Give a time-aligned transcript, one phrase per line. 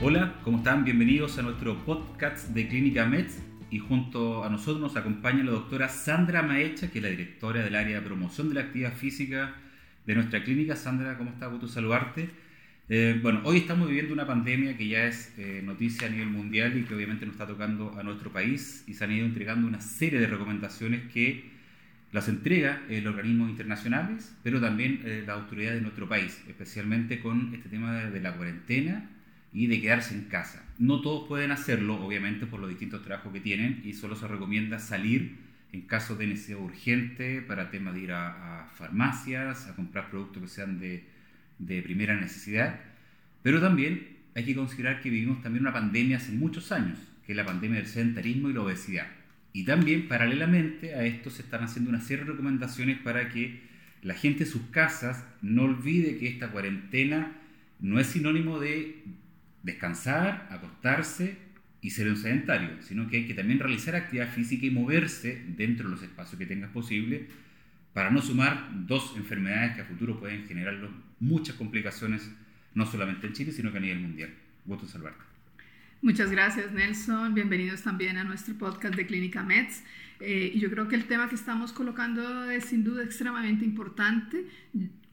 [0.00, 0.84] Hola, ¿cómo están?
[0.84, 5.88] Bienvenidos a nuestro podcast de Clínica MEDS y junto a nosotros nos acompaña la doctora
[5.88, 9.56] Sandra Maecha, que es la directora del área de promoción de la actividad física
[10.06, 10.76] de nuestra clínica.
[10.76, 11.50] Sandra, ¿cómo estás?
[11.50, 12.30] Gusto saludarte.
[12.88, 16.78] Eh, bueno, hoy estamos viviendo una pandemia que ya es eh, noticia a nivel mundial
[16.78, 19.80] y que obviamente nos está tocando a nuestro país y se han ido entregando una
[19.80, 21.50] serie de recomendaciones que
[22.12, 27.52] las entrega el organismos internacionales, pero también eh, la autoridad de nuestro país, especialmente con
[27.52, 29.17] este tema de la cuarentena
[29.52, 30.64] y de quedarse en casa.
[30.78, 34.78] No todos pueden hacerlo, obviamente, por los distintos trabajos que tienen y solo se recomienda
[34.78, 35.36] salir
[35.72, 40.48] en caso de necesidad urgente para temas de ir a, farmacias, a comprar productos que
[40.48, 41.04] sean de,
[41.58, 42.80] de primera necesidad.
[43.42, 47.36] Pero también hay que considerar que vivimos también una pandemia hace muchos años, que es
[47.36, 49.06] la pandemia del sedentarismo y la obesidad.
[49.52, 53.60] Y también, paralelamente a esto, se están haciendo una serie de recomendaciones para que
[54.02, 57.32] la gente en sus casas no olvide que esta cuarentena
[57.80, 59.02] no es sinónimo de
[59.62, 61.38] descansar, acostarse
[61.80, 65.88] y ser un sedentario, sino que hay que también realizar actividad física y moverse dentro
[65.88, 67.28] de los espacios que tengas posible
[67.92, 70.76] para no sumar dos enfermedades que a futuro pueden generar
[71.20, 72.30] muchas complicaciones,
[72.74, 74.30] no solamente en Chile, sino que a nivel mundial.
[74.64, 75.22] Gusto salvarte.
[76.00, 77.34] Muchas gracias, Nelson.
[77.34, 79.82] Bienvenidos también a nuestro podcast de Clínica Meds.
[80.20, 84.44] Eh, yo creo que el tema que estamos colocando es sin duda extremadamente importante.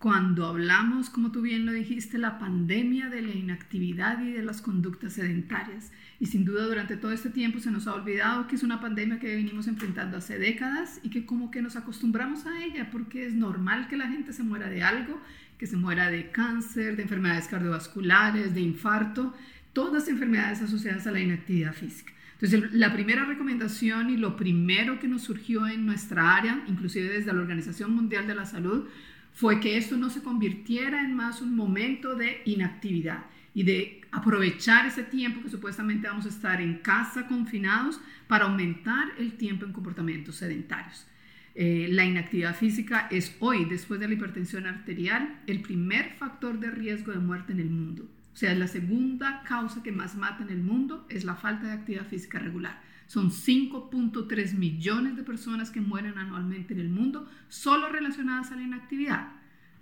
[0.06, 4.62] Cuando hablamos, como tú bien lo dijiste, la pandemia de la inactividad y de las
[4.62, 5.92] conductas sedentarias.
[6.20, 9.18] Y sin duda durante todo este tiempo se nos ha olvidado que es una pandemia
[9.18, 13.34] que venimos enfrentando hace décadas y que como que nos acostumbramos a ella porque es
[13.34, 15.20] normal que la gente se muera de algo,
[15.58, 19.34] que se muera de cáncer, de enfermedades cardiovasculares, de infarto,
[19.74, 22.14] todas enfermedades asociadas a la inactividad física.
[22.34, 27.34] Entonces, la primera recomendación y lo primero que nos surgió en nuestra área, inclusive desde
[27.34, 28.88] la Organización Mundial de la Salud,
[29.36, 34.86] fue que esto no se convirtiera en más un momento de inactividad y de aprovechar
[34.86, 39.74] ese tiempo que supuestamente vamos a estar en casa confinados para aumentar el tiempo en
[39.74, 41.06] comportamientos sedentarios.
[41.54, 46.72] Eh, la inactividad física es hoy, después de la hipertensión arterial, el primer factor de
[46.72, 48.04] riesgo de muerte en el mundo.
[48.34, 51.74] O sea, la segunda causa que más mata en el mundo es la falta de
[51.74, 52.82] actividad física regular.
[53.08, 58.64] Son 5.3 millones de personas que mueren anualmente en el mundo solo relacionadas a la
[58.64, 59.34] inactividad.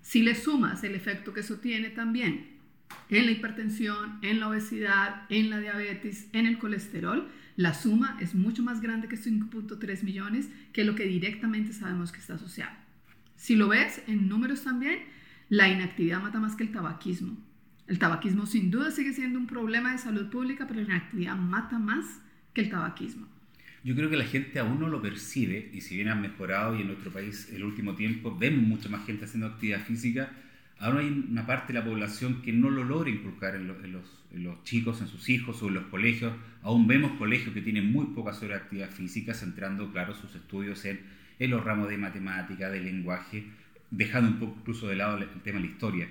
[0.01, 2.53] Si le sumas el efecto que eso tiene también
[3.09, 8.35] en la hipertensión, en la obesidad, en la diabetes, en el colesterol, la suma es
[8.35, 12.75] mucho más grande que 5.3 millones, que lo que directamente sabemos que está asociado.
[13.35, 15.00] Si lo ves en números también,
[15.50, 17.38] la inactividad mata más que el tabaquismo.
[17.88, 21.78] El tabaquismo sin duda sigue siendo un problema de salud pública, pero la inactividad mata
[21.78, 22.22] más
[22.53, 23.28] que el tabaquismo.
[23.84, 26.81] Yo creo que la gente aún no lo percibe y si bien ha mejorado y
[26.81, 30.31] en nuestro país el último tiempo vemos mucha más gente haciendo actividad física,
[30.80, 35.02] aún hay una parte de la población que no lo logra inculcar en, los, chicos,
[35.02, 36.34] en sus hijos o en los colegios.
[36.62, 40.86] Aún vemos colegios que tienen muy pocas horas de actividad física, centrando, claro, sus estudios
[40.86, 41.02] en,
[41.40, 43.44] en los ramos de matemática, de lenguaje,
[43.92, 46.08] dejando un poco incluso de lado el tema de la historia.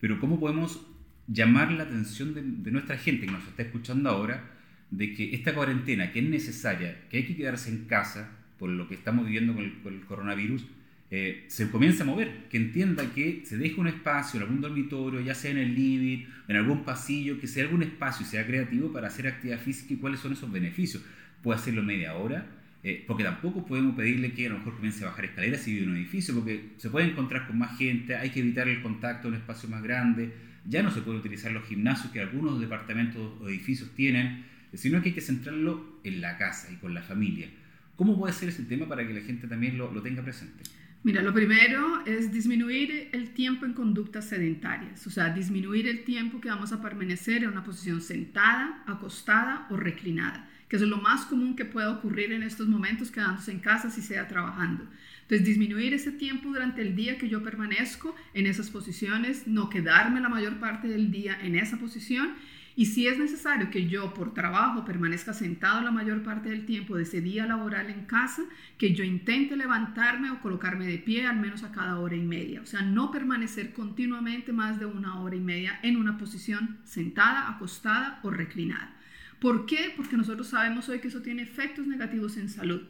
[0.00, 0.86] Pero ¿cómo podemos
[1.28, 4.55] llamar la atención de, nuestra gente que nos está escuchando ahora
[4.90, 8.88] de que esta cuarentena, que es necesaria, que hay que quedarse en casa por lo
[8.88, 10.64] que estamos viviendo con el, coronavirus,
[11.10, 15.20] eh, se comienza a mover, que entienda que se deje un espacio en algún dormitorio,
[15.20, 18.92] ya sea en el living, en algún pasillo, que sea algún espacio y sea creativo
[18.92, 21.04] para hacer actividad física y cuáles son esos beneficios.
[21.42, 22.46] Puede hacerlo media hora,
[22.82, 25.84] eh, porque tampoco podemos pedirle que a lo mejor comience a bajar escaleras si vive
[25.84, 29.28] en un edificio, porque se puede encontrar con más gente, hay que evitar el contacto
[29.28, 30.32] en un espacio más grande,
[30.64, 35.10] ya no se puede utilizar los gimnasios que algunos departamentos o edificios tienen, sino que
[35.10, 37.48] hay que centrarlo en la casa y con la familia.
[37.96, 40.62] ¿Cómo puede ser ese tema para que la gente también lo, lo tenga presente?
[41.02, 46.40] Mira, lo primero es disminuir el tiempo en conductas sedentarias, o sea, disminuir el tiempo
[46.40, 51.26] que vamos a permanecer en una posición sentada, acostada o reclinada, que es lo más
[51.26, 54.88] común que puede ocurrir en estos momentos quedándose en casa si sea trabajando.
[55.22, 60.20] Entonces, disminuir ese tiempo durante el día que yo permanezco en esas posiciones, no quedarme
[60.20, 62.34] la mayor parte del día en esa posición.
[62.78, 66.94] Y si es necesario que yo por trabajo permanezca sentado la mayor parte del tiempo
[66.94, 68.42] de ese día laboral en casa,
[68.76, 72.60] que yo intente levantarme o colocarme de pie al menos a cada hora y media.
[72.60, 77.48] O sea, no permanecer continuamente más de una hora y media en una posición sentada,
[77.48, 78.94] acostada o reclinada.
[79.40, 79.94] ¿Por qué?
[79.96, 82.82] Porque nosotros sabemos hoy que eso tiene efectos negativos en salud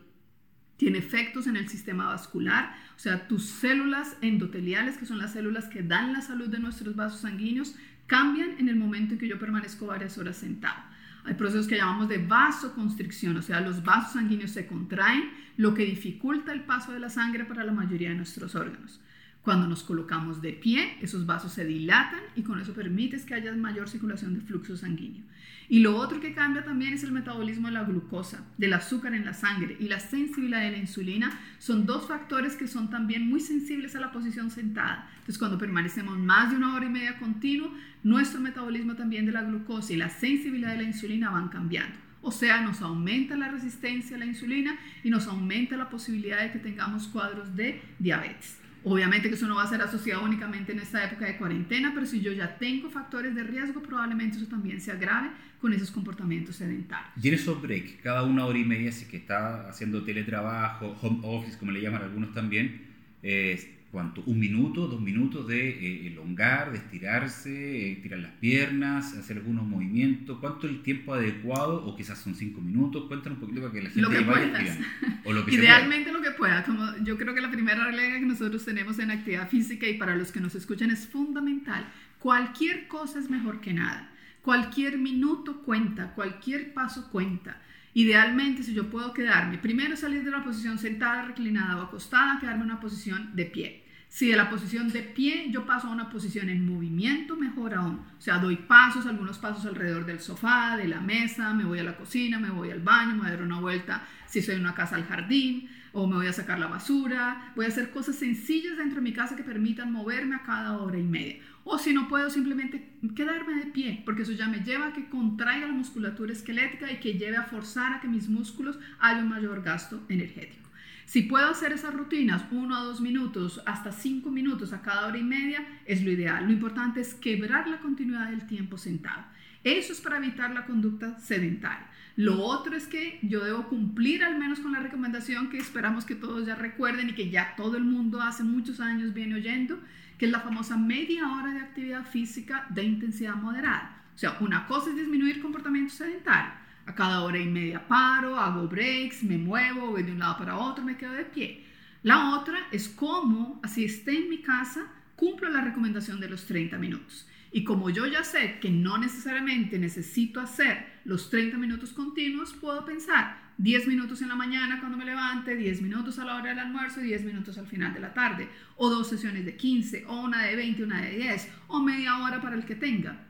[0.77, 5.67] tiene efectos en el sistema vascular, o sea, tus células endoteliales, que son las células
[5.67, 7.75] que dan la salud de nuestros vasos sanguíneos,
[8.07, 10.83] cambian en el momento en que yo permanezco varias horas sentado.
[11.25, 15.85] Hay procesos que llamamos de vasoconstricción, o sea, los vasos sanguíneos se contraen, lo que
[15.85, 19.01] dificulta el paso de la sangre para la mayoría de nuestros órganos.
[19.47, 23.55] Cuando nos colocamos de pie, esos vasos se dilatan y con eso permites que haya
[23.55, 25.23] mayor circulación de flujo sanguíneo.
[25.69, 29.25] Y lo otro que cambia también es el metabolismo de la glucosa, del azúcar en
[29.25, 31.31] la sangre y la sensibilidad de la insulina.
[31.61, 35.09] Son dos factores que son también muy sensibles a la posición sentada.
[35.13, 37.73] Entonces, cuando permanecemos más de una hora y media continuo,
[38.03, 41.97] nuestro metabolismo también de la glucosa y la sensibilidad de la insulina van cambiando.
[42.21, 46.51] O sea, nos aumenta la resistencia a la insulina y nos aumenta la posibilidad de
[46.51, 48.66] que tengamos cuadros de diabetes.
[48.89, 52.07] Obviamente que eso no va a ser asociado únicamente en esta época de cuarentena, pero
[52.07, 55.31] si yo ya tengo factores de riesgo, probablemente eso también se agrave
[55.61, 57.11] con esos comportamientos sedentarios.
[57.21, 61.19] Y en esos breaks, cada una hora y media, si que está haciendo teletrabajo, home
[61.25, 62.81] office, como le llaman algunos también,
[63.29, 64.23] eh, ¿Cuánto?
[64.27, 69.67] ¿Un minuto, dos minutos de eh, elongar, de estirarse, eh, tirar las piernas, hacer algunos
[69.67, 70.39] movimientos?
[70.39, 71.85] ¿Cuánto el tiempo adecuado?
[71.85, 73.07] O quizás son cinco minutos.
[73.09, 74.79] Cuéntanos un poquito para que la gente lo que vaya
[75.25, 76.63] o lo que Idealmente lo que pueda.
[76.65, 80.15] Como yo creo que la primera regla que nosotros tenemos en actividad física y para
[80.15, 81.87] los que nos escuchan es fundamental.
[82.19, 84.11] Cualquier cosa es mejor que nada.
[84.43, 87.61] Cualquier minuto cuenta, cualquier paso cuenta.
[87.97, 92.65] Idealmente, si yo puedo quedarme, primero salir de la posición sentada, reclinada o acostada, quedarme
[92.65, 93.85] en una posición de pie.
[94.11, 98.03] Si de la posición de pie yo paso a una posición en movimiento, mejor aún.
[98.19, 101.85] O sea, doy pasos, algunos pasos alrededor del sofá, de la mesa, me voy a
[101.85, 104.61] la cocina, me voy al baño, me voy a dar una vuelta si soy en
[104.61, 105.67] una casa al jardín,
[105.97, 107.53] o me voy a sacar la basura.
[107.57, 110.99] Voy a hacer cosas sencillas dentro de mi casa que permitan moverme a cada hora
[110.99, 111.39] y media.
[111.65, 115.09] O si no puedo simplemente quedarme de pie, porque eso ya me lleva a que
[115.09, 119.31] contraiga la musculatura esquelética y que lleve a forzar a que mis músculos haya un
[119.31, 120.66] mayor gasto energético.
[121.07, 125.17] Si puedo hacer esas rutinas uno a dos minutos, hasta cinco minutos a cada hora
[125.17, 126.45] y media, es lo ideal.
[126.45, 129.23] Lo importante es quebrar la continuidad del tiempo sentado.
[129.63, 131.87] Eso es para evitar la conducta sedentaria.
[132.17, 136.17] Lo otro es que yo debo cumplir al menos con la recomendación que esperamos que
[136.17, 139.79] todos ya recuerden y que ya todo el mundo hace muchos años viene oyendo,
[140.19, 144.03] que es la famosa media hora de actividad física de intensidad moderada.
[144.17, 148.69] O sea, una cosa es disminuir comportamiento sedentario a cada hora y media paro, hago
[148.69, 151.65] breaks, me muevo, voy de un lado para otro, me quedo de pie.
[152.03, 154.87] La otra es cómo, así esté en mi casa,
[155.17, 157.29] cumplo la recomendación de los 30 minutos.
[157.51, 162.85] Y como yo ya sé que no necesariamente necesito hacer los 30 minutos continuos, puedo
[162.85, 166.59] pensar 10 minutos en la mañana cuando me levante, 10 minutos a la hora del
[166.59, 170.21] almuerzo y 10 minutos al final de la tarde, o dos sesiones de 15, o
[170.21, 173.27] una de 20, una de 10, o media hora para el que tenga.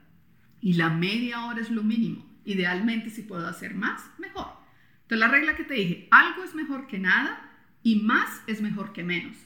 [0.61, 2.26] Y la media hora es lo mínimo.
[2.47, 4.47] Idealmente, si puedo hacer más, mejor.
[5.03, 7.53] Entonces, la regla que te dije, algo es mejor que nada
[7.83, 9.37] y más es mejor que menos.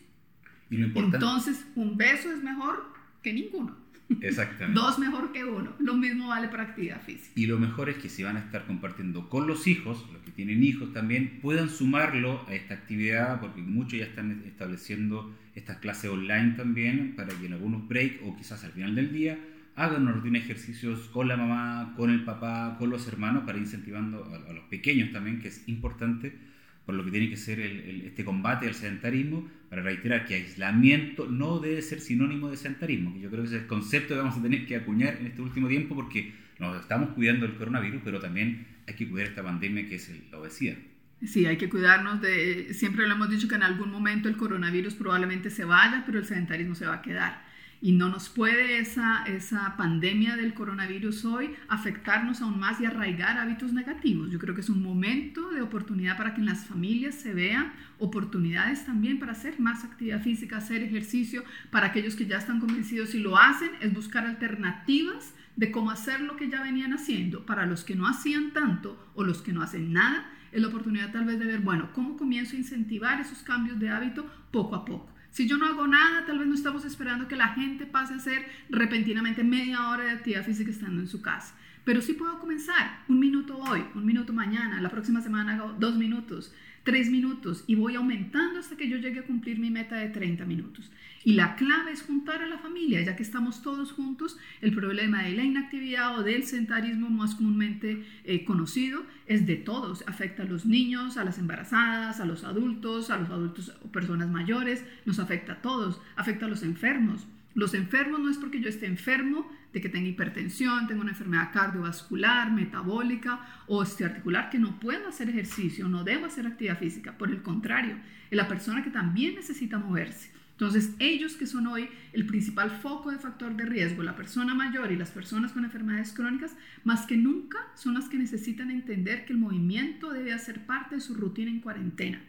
[0.71, 1.17] Y lo importante...
[1.17, 2.93] Entonces, un beso es mejor
[3.23, 3.77] que ninguno.
[4.21, 4.81] Exactamente.
[4.81, 5.73] Dos mejor que uno.
[5.79, 7.33] Lo mismo vale para actividad física.
[7.35, 10.31] Y lo mejor es que si van a estar compartiendo con los hijos, los que
[10.31, 16.11] tienen hijos también, puedan sumarlo a esta actividad, porque muchos ya están estableciendo estas clases
[16.11, 19.39] online también, para que en algunos break o quizás al final del día
[19.89, 24.53] rutina de ejercicios con la mamá, con el papá, con los hermanos, para incentivando a,
[24.53, 26.37] los pequeños también, que es importante,
[26.85, 31.61] por lo que tiene que ser este combate al sedentarismo, para reiterar que aislamiento no
[31.61, 34.43] debe ser sinónimo de sedentarismo, que yo creo que es el concepto que vamos a
[34.43, 38.67] tener que acuñar en este último tiempo, porque nos estamos cuidando del coronavirus, pero también
[38.87, 40.77] hay que cuidar esta pandemia que es la obesidad.
[41.25, 44.95] Sí, hay que cuidarnos de, siempre lo hemos dicho que en algún momento el coronavirus
[44.95, 47.50] probablemente se vaya, pero el sedentarismo se va a quedar.
[47.83, 53.39] Y no nos puede esa, esa pandemia del coronavirus hoy afectarnos aún más y arraigar
[53.39, 54.31] hábitos negativos.
[54.31, 57.73] Yo creo que es un momento de oportunidad para que en las familias se vean
[57.99, 61.43] oportunidades también para hacer más actividad física, hacer ejercicio.
[61.71, 66.21] Para aquellos que ya están convencidos y lo hacen, es buscar alternativas de cómo hacer
[66.21, 67.47] lo que ya venían haciendo.
[67.47, 71.13] Para los que no hacían tanto o los que no hacen nada, es la oportunidad
[71.13, 74.85] tal vez de ver, bueno, cómo comienzo a incentivar esos cambios de hábito poco a
[74.85, 75.11] poco.
[75.31, 78.17] Si yo no hago nada, tal vez no estamos esperando que la gente pase a
[78.17, 81.55] hacer repentinamente media hora de actividad física estando en su casa.
[81.85, 85.97] Pero sí puedo comenzar un minuto hoy, un minuto mañana, la próxima semana hago dos
[85.97, 90.09] minutos, tres minutos y voy aumentando hasta que yo llegue a cumplir mi meta de
[90.09, 90.91] 30 minutos.
[91.23, 94.39] Y la clave es juntar a la familia, ya que estamos todos juntos.
[94.63, 100.03] El problema de la inactividad o del sedentarismo más comúnmente eh, conocido es de todos.
[100.07, 104.31] Afecta a los niños, a las embarazadas, a los adultos, a los adultos o personas
[104.31, 104.83] mayores.
[105.05, 106.01] Nos afecta a todos.
[106.17, 107.27] Afecta a los enfermos.
[107.55, 111.53] Los enfermos no es porque yo esté enfermo de que tenga hipertensión, tengo una enfermedad
[111.53, 117.17] cardiovascular, metabólica o articular que no puedo hacer ejercicio, no debo hacer actividad física.
[117.17, 117.97] Por el contrario,
[118.31, 120.31] es la persona que también necesita moverse.
[120.61, 124.93] Entonces, ellos que son hoy el principal foco de factor de riesgo, la persona mayor
[124.93, 129.33] y las personas con enfermedades crónicas, más que nunca son las que necesitan entender que
[129.33, 132.21] el movimiento debe hacer parte de su rutina en cuarentena,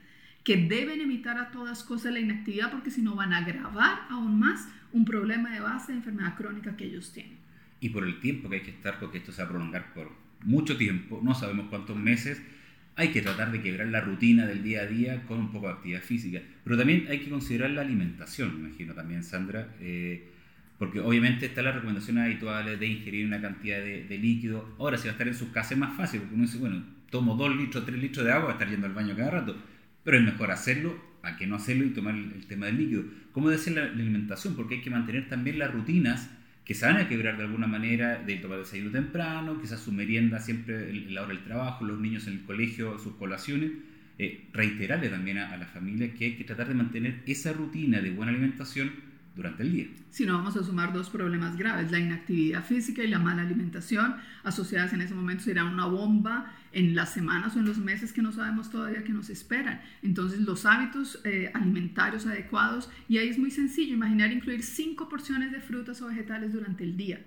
[0.45, 4.39] que deben evitar a todas cosas la inactividad porque si no van a agravar aún
[4.39, 7.37] más un problema de base de enfermedad crónica que ellos tienen.
[7.79, 10.11] Y por el tiempo que hay que estar, porque esto se va a prolongar por
[10.43, 12.41] mucho tiempo, no sabemos cuántos meses,
[12.95, 15.73] hay que tratar de quebrar la rutina del día a día con un poco de
[15.73, 16.41] actividad física.
[16.63, 20.27] Pero también hay que considerar la alimentación, me imagino también, Sandra, eh,
[20.77, 24.75] porque obviamente está la recomendación habitual de ingerir una cantidad de, líquido.
[24.79, 26.83] Ahora, si va a estar en su casa es más fácil, porque uno dice, bueno,
[27.09, 29.55] tomo 2 litros, 3 litros de agua, va a estar yendo al baño cada rato.
[30.03, 33.03] Pero es mejor hacerlo a que no hacerlo y tomar el, tema del líquido.
[33.31, 34.55] ¿Cómo debe la alimentación?
[34.55, 36.29] Porque hay que mantener también las rutinas
[36.65, 40.39] que se van a quebrar de alguna manera de tomar desayuno temprano, quizás su merienda
[40.39, 43.71] siempre en la hora del trabajo, los niños en el colegio, sus colaciones.
[44.17, 48.01] Eh, reiterarle también a, a, la familia que hay que tratar de mantener esa rutina
[48.01, 48.91] de buena alimentación
[49.35, 49.87] durante el día.
[50.09, 54.15] Si no, vamos a sumar dos problemas graves, la inactividad física y la mala alimentación,
[54.43, 58.21] asociadas en ese momento serán una bomba en las semanas o en los meses que
[58.21, 59.81] no sabemos todavía que nos esperan.
[60.01, 65.51] Entonces, los hábitos eh, alimentarios adecuados, y ahí es muy sencillo, imaginar incluir cinco porciones
[65.51, 67.25] de frutas o vegetales durante el día,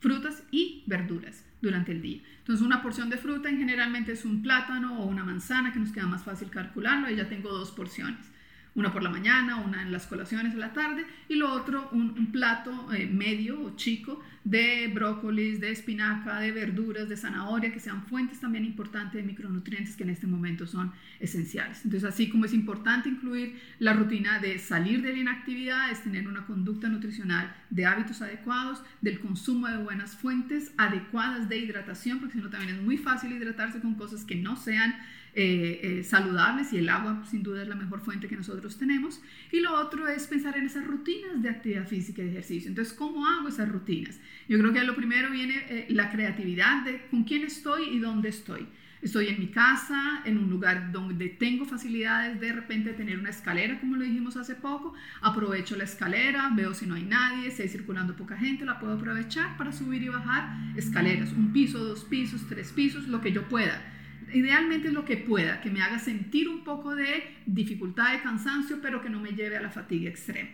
[0.00, 2.20] frutas y verduras durante el día.
[2.38, 5.90] Entonces, una porción de fruta en generalmente es un plátano o una manzana, que nos
[5.90, 8.35] queda más fácil calcularlo, y ya tengo dos porciones
[8.76, 12.30] una por la mañana, una en las colaciones de la tarde y lo otro un,
[12.30, 18.06] plato eh, medio o chico de brócolis, de espinaca, de verduras, de zanahoria, que sean
[18.06, 21.84] fuentes también importantes de micronutrientes que en este momento son esenciales.
[21.84, 26.28] Entonces, así como es importante incluir la rutina de salir de la inactividad, es tener
[26.28, 32.34] una conducta nutricional de hábitos adecuados, del consumo de buenas fuentes adecuadas de hidratación, porque
[32.34, 34.94] si no también es muy fácil hidratarse con cosas que no sean
[35.38, 39.20] eh, eh, saludables y el agua sin duda es la mejor fuente que nosotros tenemos.
[39.52, 42.70] Y lo otro es pensar en esas rutinas de actividad física y ejercicio.
[42.70, 44.18] Entonces, ¿cómo hago esas rutinas?
[44.48, 48.30] Yo creo que lo primero viene eh, la creatividad de con quién estoy y dónde
[48.30, 48.66] estoy.
[49.02, 53.78] Estoy en mi casa, en un lugar donde tengo facilidades de repente tener una escalera,
[53.78, 54.94] como lo dijimos hace poco.
[55.20, 58.94] Aprovecho la escalera, veo si no hay nadie, si hay circulando poca gente, la puedo
[58.94, 61.30] aprovechar para subir y bajar escaleras.
[61.32, 63.92] Un piso, dos pisos, tres pisos, lo que yo pueda
[64.32, 69.00] idealmente lo que pueda, que me haga sentir un poco de dificultad, de cansancio, pero
[69.00, 70.50] que no me lleve a la fatiga extrema.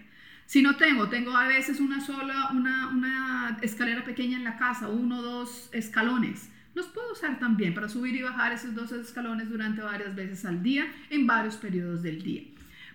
[0.47, 4.89] Si no tengo, tengo a veces una sola, una, una escalera pequeña en la casa,
[4.89, 6.51] uno o dos escalones.
[6.75, 10.63] Los puedo usar también para subir y bajar esos dos escalones durante varias veces al
[10.63, 12.43] día, en varios periodos del día.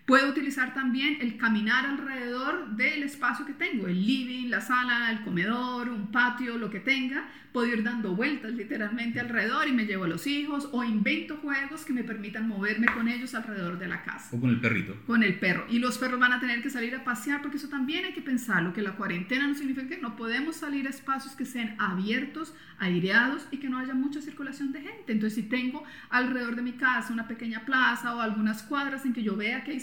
[0.07, 5.21] Puedo utilizar también el caminar alrededor del espacio que tengo, el living, la sala, el
[5.21, 7.27] comedor, un patio, lo que tenga.
[7.51, 11.83] Puedo ir dando vueltas literalmente alrededor y me llevo a los hijos o invento juegos
[11.83, 14.29] que me permitan moverme con ellos alrededor de la casa.
[14.33, 14.95] O con el perrito.
[15.05, 15.65] Con el perro.
[15.69, 18.21] Y los perros van a tener que salir a pasear porque eso también hay que
[18.21, 22.53] pensarlo, que la cuarentena no significa que no podemos salir a espacios que sean abiertos,
[22.79, 25.11] aireados y que no haya mucha circulación de gente.
[25.11, 29.23] Entonces si tengo alrededor de mi casa una pequeña plaza o algunas cuadras en que
[29.23, 29.79] yo vea que hay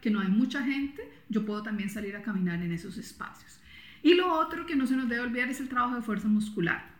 [0.00, 3.60] que no hay mucha gente, yo puedo también salir a caminar en esos espacios.
[4.02, 6.92] Y lo otro que no se nos debe olvidar es el trabajo de fuerza muscular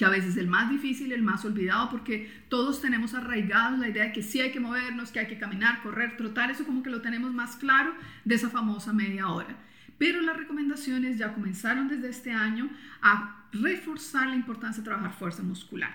[0.00, 3.90] que a veces es el más difícil, el más olvidado, porque todos tenemos arraigados la
[3.90, 6.82] idea de que sí hay que movernos, que hay que caminar, correr, trotar, eso como
[6.82, 7.92] que lo tenemos más claro
[8.24, 9.54] de esa famosa media hora.
[9.98, 12.70] Pero las recomendaciones ya comenzaron desde este año
[13.02, 15.92] a reforzar la importancia de trabajar fuerza muscular.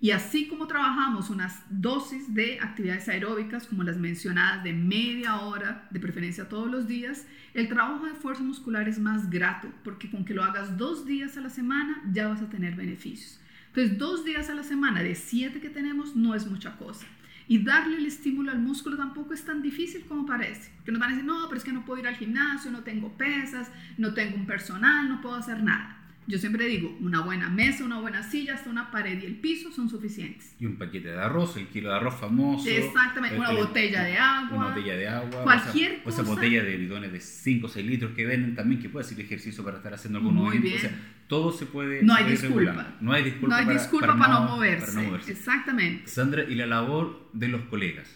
[0.00, 5.88] Y así como trabajamos unas dosis de actividades aeróbicas, como las mencionadas, de media hora,
[5.90, 10.24] de preferencia todos los días, el trabajo de fuerza muscular es más grato, porque con
[10.24, 13.40] que lo hagas dos días a la semana ya vas a tener beneficios.
[13.68, 17.06] Entonces, dos días a la semana de siete que tenemos no es mucha cosa.
[17.48, 20.70] Y darle el estímulo al músculo tampoco es tan difícil como parece.
[20.84, 22.82] Que nos van a decir, no, pero es que no puedo ir al gimnasio, no
[22.82, 25.97] tengo pesas, no tengo un personal, no puedo hacer nada.
[26.28, 29.72] Yo siempre digo, una buena mesa, una buena silla, hasta una pared y el piso
[29.72, 30.54] son suficientes.
[30.60, 32.68] Y un paquete de arroz, el kilo de arroz famoso.
[32.68, 34.58] Exactamente, una botella de agua.
[34.58, 35.42] Una botella de agua.
[35.42, 36.20] Cualquier o esa, cosa.
[36.20, 39.06] O esa botella de bidones de 5 o 6 litros que venden también, que puede
[39.06, 40.74] ser ejercicio para estar haciendo algún bien.
[40.76, 40.90] O sea,
[41.28, 42.58] todo se puede No hay puede disculpa.
[42.60, 42.96] regular.
[43.00, 44.86] No hay disculpa, No hay para, disculpa para para, no, no- moverse.
[44.86, 45.32] para no moverse.
[45.32, 46.08] Exactamente.
[46.08, 48.06] Sandra, y la labor de los colegas,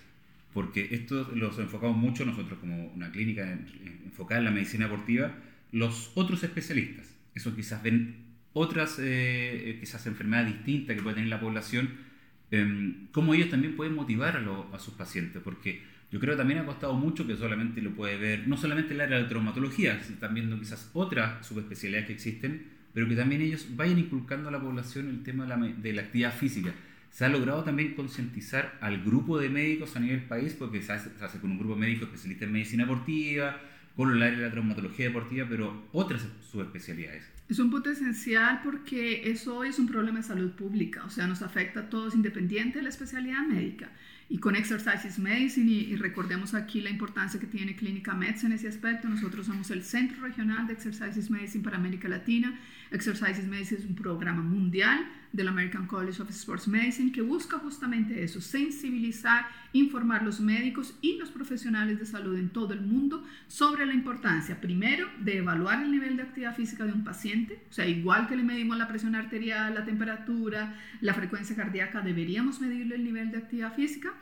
[0.52, 3.66] porque esto los enfocamos mucho nosotros como una clínica en-
[4.04, 5.33] enfocada en la medicina deportiva,
[5.73, 11.40] los otros especialistas, esos quizás ven otras eh, quizás enfermedades distintas que puede tener la
[11.40, 11.90] población,
[12.50, 14.36] eh, cómo ellos también pueden motivar
[14.72, 18.18] a, sus pacientes, porque yo creo que también ha costado mucho que solamente lo puede
[18.18, 22.66] ver, no solamente el área de traumatología, sino también viendo quizás otras subespecialidades que existen,
[22.92, 26.02] pero que también ellos vayan inculcando a la población el tema de la, de la
[26.02, 26.74] actividad física.
[27.10, 31.10] Se ha logrado también concientizar al grupo de médicos a nivel país, porque se hace,
[31.18, 33.58] se hace con un grupo de médicos especialistas en medicina deportiva,
[33.96, 37.25] área de la traumatología deportiva, pero otras subespecialidades.
[37.49, 41.26] Es un punto esencial porque eso hoy es un problema de salud pública, o sea,
[41.26, 43.90] nos afecta a todos independiente de la especialidad médica.
[44.28, 48.68] Y con Exercises Medicine, y, recordemos aquí la importancia que tiene Clínica Meds en ese
[48.68, 52.58] aspecto, nosotros somos el Centro Regional de Exercises Medicine para América Latina.
[52.90, 58.22] Exercises Medicine es un programa mundial del American College of Sports Medicine que busca justamente
[58.22, 63.86] eso, sensibilizar, informar los médicos y los profesionales de salud en todo el mundo sobre
[63.86, 67.86] la importancia, primero, de evaluar el nivel de actividad física de un paciente, o sea,
[67.86, 73.04] igual que le medimos la presión arterial, la temperatura, la frecuencia cardíaca, deberíamos medirle el
[73.04, 74.12] nivel de actividad física.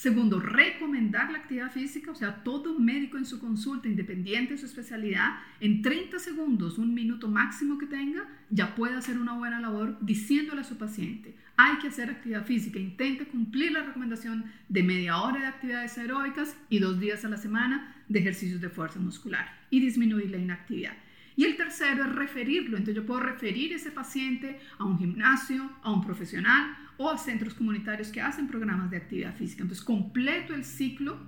[0.00, 4.64] Segundo, recomendar la actividad física, o sea, todo médico en su consulta, independiente de su
[4.64, 9.98] especialidad, en 30 segundos, un minuto máximo que tenga, ya puede hacer una buena labor
[10.00, 15.18] diciéndole a su paciente, hay que hacer actividad física, intente cumplir la recomendación de media
[15.18, 19.54] hora de actividades aeróbicas y dos días a la semana de ejercicios de fuerza muscular
[19.68, 20.94] y disminuir la inactividad.
[21.36, 22.76] Y el tercero es referirlo.
[22.76, 27.54] Entonces yo puedo referir ese paciente a un gimnasio, a un profesional o a centros
[27.54, 29.62] comunitarios que hacen programas de actividad física.
[29.62, 31.18] Entonces completo el ciclo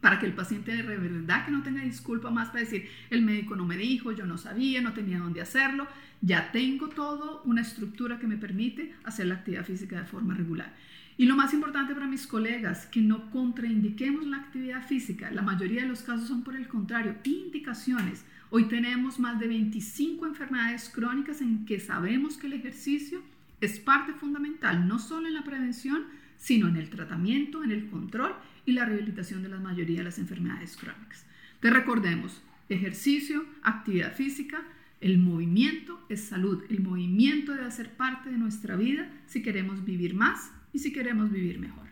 [0.00, 3.54] para que el paciente de verdad que no tenga disculpa más para decir, el médico
[3.54, 5.86] no me dijo, yo no sabía, no tenía dónde hacerlo,
[6.22, 10.74] ya tengo todo, una estructura que me permite hacer la actividad física de forma regular.
[11.18, 15.30] Y lo más importante para mis colegas, que no contraindiquemos la actividad física.
[15.30, 18.24] La mayoría de los casos son por el contrario, indicaciones.
[18.52, 23.22] Hoy tenemos más de 25 enfermedades crónicas en que sabemos que el ejercicio
[23.60, 28.34] es parte fundamental, no solo en la prevención, sino en el tratamiento, en el control
[28.66, 31.24] y la rehabilitación de la mayoría de las enfermedades crónicas.
[31.60, 34.64] Te recordemos, ejercicio, actividad física,
[35.00, 40.14] el movimiento es salud, el movimiento debe ser parte de nuestra vida si queremos vivir
[40.14, 41.89] más y si queremos vivir mejor.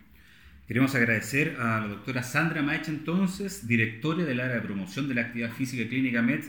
[0.68, 5.22] Queremos agradecer a la doctora Sandra Maich, entonces, directora del área de promoción de la
[5.22, 6.44] actividad física Clínica Med,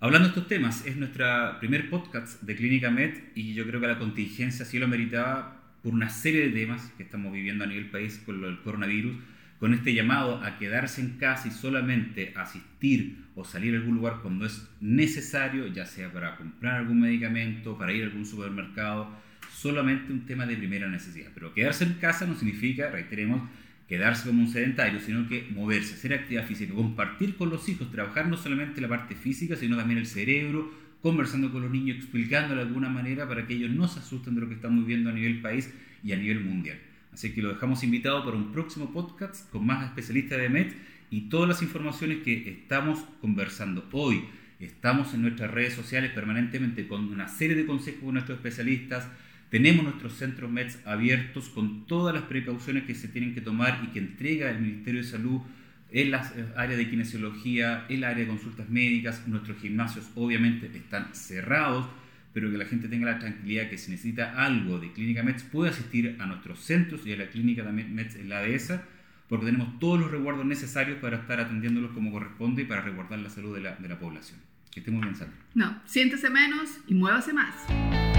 [0.00, 0.84] hablando de estos temas.
[0.86, 1.24] Es nuestro
[1.60, 5.92] primer podcast de Clínica Med y yo creo que la contingencia sí lo meritaba por
[5.94, 9.14] una serie de temas que estamos viviendo a nivel país con el coronavirus,
[9.60, 14.18] con este llamado a quedarse en casa y solamente asistir o salir a algún lugar
[14.20, 20.12] cuando es necesario, ya sea para comprar algún medicamento, para ir a algún supermercado solamente
[20.12, 21.30] un tema de primera necesidad.
[21.34, 23.48] Pero quedarse en casa no significa, reiteremos,
[23.88, 28.28] quedarse como un sedentario, sino que moverse, hacer actividad física, compartir con los hijos, trabajar
[28.28, 32.68] no solamente la parte física, sino también el cerebro, conversando con los niños, explicándolo de
[32.68, 35.40] alguna manera para que ellos no se asusten de lo que estamos viviendo a nivel
[35.40, 35.72] país
[36.04, 36.78] y a nivel mundial.
[37.12, 40.72] Así que lo dejamos invitado para un próximo podcast con más especialistas de MED
[41.10, 44.24] y todas las informaciones que estamos conversando hoy.
[44.60, 49.08] Estamos en nuestras redes sociales permanentemente con una serie de consejos con nuestros especialistas,
[49.50, 53.88] tenemos nuestros centros MEDS abiertos con todas las precauciones que se tienen que tomar y
[53.88, 55.40] que entrega el Ministerio de Salud
[55.90, 59.26] en las eh, áreas de kinesiología, en el área de consultas médicas.
[59.26, 61.86] Nuestros gimnasios obviamente están cerrados,
[62.32, 65.70] pero que la gente tenga la tranquilidad que si necesita algo de Clínica MEDS puede
[65.70, 68.84] asistir a nuestros centros y a la clínica también MEDS en la dehesa,
[69.28, 73.30] porque tenemos todos los resguardos necesarios para estar atendiéndolos como corresponde y para resguardar la
[73.30, 74.38] salud de la, de la población.
[74.70, 75.36] Que esté muy bien, Sandra.
[75.54, 78.09] No, siéntese menos y muévase más.